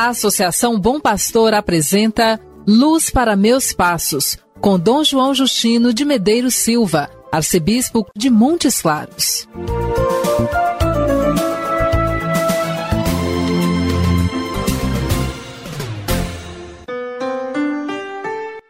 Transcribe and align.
A 0.00 0.08
Associação 0.08 0.80
Bom 0.80 0.98
Pastor 0.98 1.52
apresenta 1.52 2.40
Luz 2.66 3.10
para 3.10 3.36
Meus 3.36 3.74
Passos, 3.74 4.38
com 4.58 4.78
Dom 4.78 5.04
João 5.04 5.34
Justino 5.34 5.92
de 5.92 6.06
Medeiros 6.06 6.54
Silva, 6.54 7.10
arcebispo 7.30 8.06
de 8.16 8.30
Montes 8.30 8.80
Claros. 8.80 9.46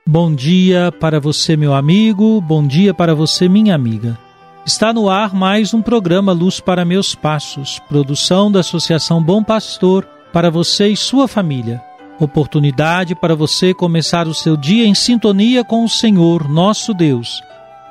Bom 0.04 0.34
dia 0.34 0.90
para 0.98 1.20
você, 1.20 1.56
meu 1.56 1.72
amigo, 1.72 2.40
bom 2.40 2.66
dia 2.66 2.92
para 2.92 3.14
você, 3.14 3.48
minha 3.48 3.72
amiga. 3.72 4.18
Está 4.66 4.92
no 4.92 5.08
ar 5.08 5.32
mais 5.32 5.72
um 5.72 5.80
programa 5.80 6.32
Luz 6.32 6.58
para 6.58 6.84
Meus 6.84 7.14
Passos, 7.14 7.78
produção 7.88 8.50
da 8.50 8.58
Associação 8.58 9.22
Bom 9.22 9.44
Pastor 9.44 10.04
para 10.32 10.50
você 10.50 10.88
e 10.88 10.96
sua 10.96 11.28
família. 11.28 11.82
Oportunidade 12.18 13.14
para 13.14 13.34
você 13.34 13.72
começar 13.72 14.28
o 14.28 14.34
seu 14.34 14.56
dia 14.56 14.86
em 14.86 14.94
sintonia 14.94 15.64
com 15.64 15.84
o 15.84 15.88
Senhor, 15.88 16.48
nosso 16.48 16.92
Deus, 16.92 17.42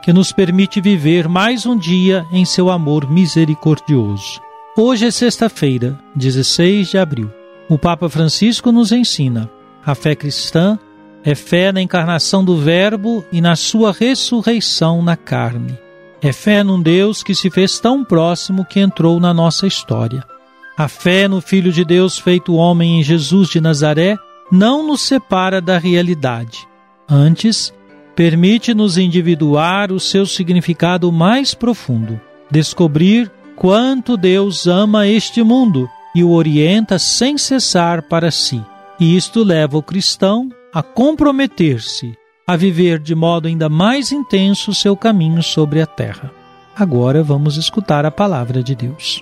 que 0.04 0.14
nos 0.14 0.32
permite 0.32 0.80
viver 0.80 1.28
mais 1.28 1.66
um 1.66 1.76
dia 1.76 2.26
em 2.32 2.46
seu 2.46 2.70
amor 2.70 3.10
misericordioso. 3.10 4.40
Hoje 4.78 5.08
é 5.08 5.12
sexta-feira, 5.12 5.98
16 6.16 6.92
de 6.92 6.98
abril. 6.98 7.32
O 7.68 7.78
Papa 7.78 8.08
Francisco 8.08 8.72
nos 8.72 8.92
ensina: 8.92 9.50
a 9.86 9.96
fé 9.96 10.16
cristã 10.16 10.78
é 11.24 11.36
fé 11.36 11.72
na 11.72 11.82
encarnação 11.82 12.44
do 12.46 12.58
Verbo 12.58 13.26
e 13.32 13.42
na 13.42 13.56
sua 13.56 13.92
ressurreição 13.92 15.02
na 15.02 15.18
carne. 15.18 15.78
É 16.22 16.32
fé 16.32 16.64
num 16.64 16.82
Deus 16.82 17.24
que 17.24 17.34
se 17.34 17.50
fez 17.50 17.80
tão 17.80 18.04
próximo 18.04 18.66
que 18.66 18.80
entrou 18.80 19.20
na 19.20 19.34
nossa 19.34 19.66
história. 19.66 20.24
A 20.80 20.88
fé 20.88 21.28
no 21.28 21.42
Filho 21.42 21.74
de 21.74 21.84
Deus 21.84 22.18
feito 22.18 22.54
homem 22.54 23.02
em 23.02 23.04
Jesus 23.04 23.50
de 23.50 23.60
Nazaré 23.60 24.18
não 24.50 24.88
nos 24.88 25.02
separa 25.02 25.60
da 25.60 25.78
realidade. 25.78 26.66
Antes, 27.06 27.74
permite-nos 28.16 28.98
individuar 28.98 29.92
o 29.92 30.00
seu 30.00 30.26
significado 30.26 31.12
mais 31.12 31.54
profundo, 31.54 32.18
descobrir 32.50 33.30
quanto 33.58 34.16
Deus 34.16 34.68
ama 34.68 35.06
este 35.06 35.44
mundo 35.44 35.90
e 36.16 36.24
o 36.24 36.32
orienta 36.32 36.98
sem 36.98 37.38
cessar 37.38 38.04
para 38.04 38.32
si. 38.32 38.64
E 38.98 39.18
isto 39.18 39.44
leva 39.44 39.78
o 39.78 39.84
cristão 39.84 40.48
a 40.74 40.82
comprometer-se 40.82 42.14
a 42.48 42.56
viver 42.56 43.00
de 43.00 43.14
modo 43.14 43.50
ainda 43.50 43.68
mais 43.68 44.14
intenso 44.14 44.74
seu 44.74 44.96
caminho 44.96 45.44
sobre 45.44 45.82
a 45.82 45.86
terra. 45.86 46.32
Agora 46.74 47.22
vamos 47.22 47.58
escutar 47.58 48.06
a 48.06 48.12
palavra 48.12 48.64
de 48.64 48.76
Deus. 48.76 49.22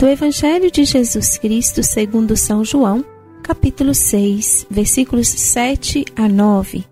do 0.00 0.08
Evangelho 0.08 0.70
de 0.70 0.82
Jesus 0.82 1.36
Cristo 1.36 1.82
segundo 1.82 2.34
São 2.34 2.64
João, 2.64 3.04
capítulo 3.42 3.94
6, 3.94 4.66
versículos 4.70 5.28
7 5.28 6.06
a 6.16 6.26
9. 6.26 6.86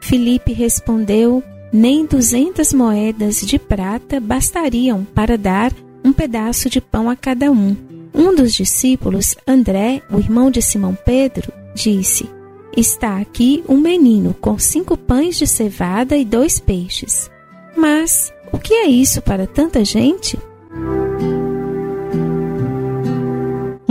Filipe 0.00 0.52
respondeu: 0.52 1.42
Nem 1.72 2.06
duzentas 2.06 2.72
moedas 2.72 3.40
de 3.40 3.58
prata 3.58 4.20
bastariam 4.20 5.04
para 5.04 5.36
dar 5.36 5.72
um 6.04 6.12
pedaço 6.12 6.70
de 6.70 6.80
pão 6.80 7.10
a 7.10 7.16
cada 7.16 7.50
um. 7.50 7.76
Um 8.14 8.32
dos 8.32 8.54
discípulos, 8.54 9.34
André, 9.44 10.00
o 10.08 10.20
irmão 10.20 10.48
de 10.48 10.62
Simão 10.62 10.96
Pedro, 11.04 11.52
disse: 11.74 12.30
Está 12.76 13.18
aqui 13.18 13.64
um 13.68 13.78
menino 13.78 14.32
com 14.32 14.56
cinco 14.60 14.96
pães 14.96 15.36
de 15.36 15.46
cevada 15.48 16.16
e 16.16 16.24
dois 16.24 16.60
peixes. 16.60 17.28
Mas 17.76 18.32
o 18.52 18.60
que 18.60 18.74
é 18.74 18.86
isso 18.86 19.20
para 19.20 19.44
tanta 19.44 19.84
gente? 19.84 20.38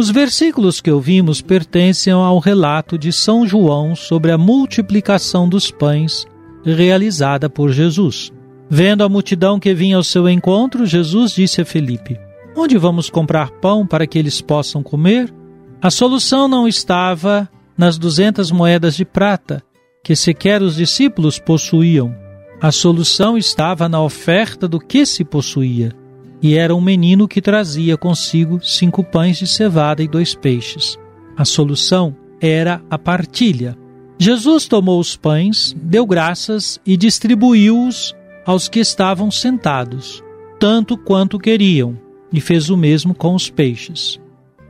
Os 0.03 0.09
versículos 0.09 0.81
que 0.81 0.91
ouvimos 0.91 1.41
pertencem 1.41 2.11
ao 2.11 2.37
relato 2.37 2.97
de 2.97 3.13
São 3.13 3.47
João 3.47 3.95
sobre 3.95 4.33
a 4.33 4.37
multiplicação 4.37 5.47
dos 5.47 5.71
pães 5.71 6.25
realizada 6.61 7.49
por 7.49 7.71
Jesus. 7.71 8.29
Vendo 8.69 9.05
a 9.05 9.07
multidão 9.07 9.61
que 9.61 9.73
vinha 9.73 9.95
ao 9.95 10.03
seu 10.03 10.27
encontro, 10.27 10.85
Jesus 10.85 11.31
disse 11.31 11.61
a 11.61 11.65
Felipe: 11.65 12.19
Onde 12.53 12.77
vamos 12.77 13.09
comprar 13.09 13.49
pão 13.61 13.87
para 13.87 14.05
que 14.05 14.19
eles 14.19 14.41
possam 14.41 14.83
comer? 14.83 15.33
A 15.81 15.89
solução 15.89 16.49
não 16.49 16.67
estava 16.67 17.49
nas 17.77 17.97
duzentas 17.97 18.51
moedas 18.51 18.97
de 18.97 19.05
prata 19.05 19.63
que 20.03 20.17
sequer 20.17 20.61
os 20.61 20.75
discípulos 20.75 21.39
possuíam. 21.39 22.13
A 22.61 22.73
solução 22.73 23.37
estava 23.37 23.87
na 23.87 24.01
oferta 24.01 24.67
do 24.67 24.81
que 24.81 25.05
se 25.05 25.23
possuía 25.23 26.02
e 26.43 26.57
era 26.57 26.75
um 26.75 26.81
menino 26.81 27.25
que 27.25 27.41
trazia 27.41 27.95
consigo 27.95 28.59
cinco 28.61 29.01
pães 29.01 29.37
de 29.37 29.47
cevada 29.47 30.03
e 30.03 30.09
dois 30.09 30.35
peixes. 30.35 30.99
A 31.37 31.45
solução 31.45 32.13
era 32.41 32.81
a 32.89 32.99
partilha. 32.99 33.77
Jesus 34.19 34.67
tomou 34.67 34.99
os 34.99 35.15
pães, 35.15 35.73
deu 35.81 36.05
graças 36.05 36.81
e 36.85 36.97
distribuiu-os 36.97 38.13
aos 38.45 38.67
que 38.67 38.81
estavam 38.81 39.31
sentados, 39.31 40.21
tanto 40.59 40.97
quanto 40.97 41.39
queriam, 41.39 41.97
e 42.31 42.41
fez 42.41 42.69
o 42.69 42.75
mesmo 42.75 43.15
com 43.15 43.33
os 43.33 43.49
peixes. 43.49 44.19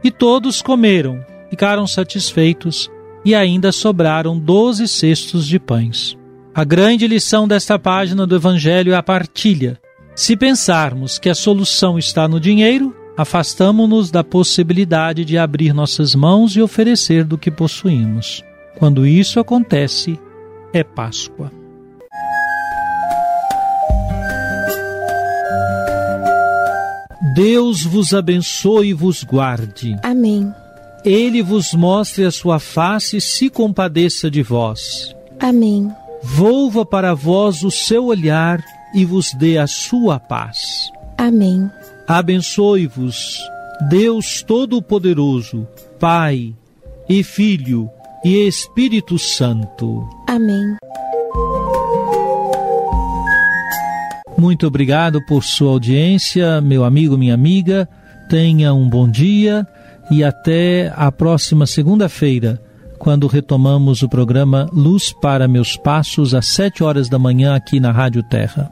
E 0.03 0.12
todos 0.12 0.62
comeram, 0.62 1.25
ficaram 1.50 1.88
satisfeitos, 1.88 2.89
e 3.25 3.33
ainda 3.33 3.72
sobraram 3.72 4.38
doze 4.38 4.88
cestos 4.88 5.47
de 5.47 5.57
pães. 5.59 6.16
A 6.53 6.63
grande 6.63 7.07
lição 7.07 7.47
desta 7.47 7.79
página 7.79 8.28
do 8.28 8.35
Evangelho 8.35 8.94
é 8.94 8.95
a 8.95 9.01
partilha, 9.01 9.79
se 10.16 10.38
pensarmos 10.38 11.18
que 11.18 11.29
a 11.29 11.35
solução 11.35 11.97
está 11.97 12.28
no 12.28 12.40
dinheiro, 12.40 12.96
afastamo-nos 13.18 14.12
da 14.12 14.24
possibilidade 14.24 15.25
de 15.25 15.38
abrir 15.38 15.74
nossas 15.74 16.13
mãos 16.13 16.56
e 16.56 16.62
oferecer 16.62 17.24
do 17.24 17.38
que 17.38 17.50
possuímos. 17.50 18.44
Quando 18.78 19.07
isso 19.07 19.40
acontece, 19.40 20.19
é 20.72 20.84
Páscoa. 20.84 21.51
Deus 27.35 27.84
vos 27.84 28.13
abençoe 28.13 28.90
e 28.90 28.94
vos 28.94 29.24
guarde. 29.24 29.95
Amém. 30.03 30.53
Ele 31.03 31.41
vos 31.41 31.74
mostre 31.74 32.25
a 32.25 32.31
sua 32.31 32.60
face 32.60 33.18
e 33.18 33.21
se 33.21 33.50
compadeça 33.50 34.30
de 34.30 34.44
vós. 34.44 35.15
Amém. 35.39 35.92
Volva 36.21 36.86
para 36.86 37.15
vós 37.15 37.63
o 37.63 37.71
seu 37.71 38.06
olhar 38.06 38.63
e 38.94 39.06
vos 39.06 39.34
dê 39.34 39.57
a 39.57 39.68
sua 39.68 40.19
paz. 40.19 40.92
Amém. 41.18 41.69
Abençoe-vos, 42.07 43.40
Deus 43.90 44.44
Todo-Poderoso, 44.44 45.68
Pai 46.00 46.54
e 47.07 47.24
Filho 47.24 47.90
e 48.24 48.48
Espírito 48.48 49.18
Santo. 49.18 50.07
Amém. 50.28 50.75
Muito 54.38 54.68
obrigado 54.68 55.25
por 55.25 55.44
sua 55.44 55.72
audiência, 55.72 56.60
meu 56.60 56.84
amigo, 56.84 57.18
minha 57.18 57.34
amiga. 57.34 57.88
Tenha 58.30 58.74
um 58.74 58.89
bom 58.89 59.10
dia 59.10 59.66
e 60.12 60.24
até 60.24 60.92
a 60.96 61.12
próxima 61.12 61.66
segunda-feira, 61.66 62.62
quando 63.00 63.28
retomamos 63.28 64.01
o 64.01 64.10
programa 64.10 64.69
Luz 64.74 65.13
para 65.22 65.48
Meus 65.48 65.78
Passos, 65.78 66.34
às 66.34 66.48
sete 66.48 66.84
horas 66.84 67.07
da 67.07 67.19
manhã, 67.19 67.56
aqui 67.56 67.80
na 67.80 67.92
Rádio 67.92 68.24
Terra. 68.24 68.72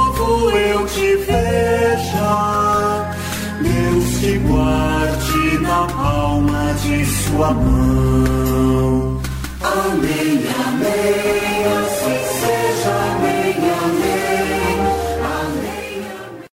sua 7.41 7.53
mão. 7.55 9.19
Amém, 9.63 10.43
amém, 10.67 11.65
assim 11.81 12.19
seja, 12.39 12.93
amém, 13.15 13.55
amém, 13.83 14.79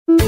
amém. 0.08 0.19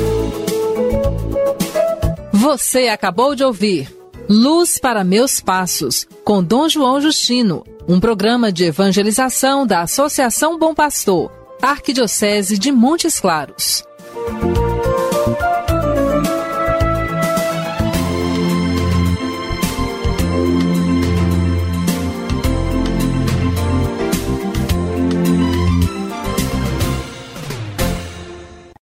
Você 2.32 2.88
acabou 2.88 3.34
de 3.34 3.42
ouvir 3.42 3.90
Luz 4.28 4.78
para 4.78 5.02
Meus 5.02 5.40
Passos, 5.40 6.06
com 6.22 6.44
Dom 6.44 6.68
João 6.68 7.00
Justino, 7.00 7.64
um 7.88 7.98
programa 7.98 8.52
de 8.52 8.64
evangelização 8.64 9.66
da 9.66 9.80
Associação 9.80 10.58
Bom 10.58 10.74
Pastor, 10.74 11.32
Arquidiocese 11.62 12.58
de 12.58 12.70
Montes 12.70 13.18
Claros. 13.18 13.82